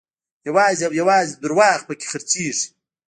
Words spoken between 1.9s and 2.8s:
کې خرڅېږي.